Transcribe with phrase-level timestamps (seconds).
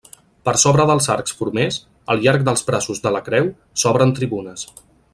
[0.47, 1.77] Per sobre dels arcs formers,
[2.15, 4.69] al llarg dels braços de la creu, s'obren tribunes.